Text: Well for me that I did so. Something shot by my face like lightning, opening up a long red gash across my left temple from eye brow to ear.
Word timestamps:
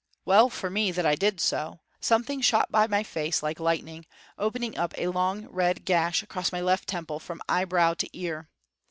Well 0.25 0.49
for 0.49 0.71
me 0.71 0.91
that 0.93 1.05
I 1.05 1.13
did 1.13 1.39
so. 1.39 1.77
Something 1.99 2.41
shot 2.41 2.71
by 2.71 2.87
my 2.87 3.03
face 3.03 3.43
like 3.43 3.59
lightning, 3.59 4.07
opening 4.35 4.75
up 4.75 4.95
a 4.97 5.09
long 5.09 5.45
red 5.47 5.85
gash 5.85 6.23
across 6.23 6.51
my 6.51 6.59
left 6.59 6.89
temple 6.89 7.19
from 7.19 7.39
eye 7.47 7.65
brow 7.65 7.93
to 7.93 8.09
ear. 8.17 8.49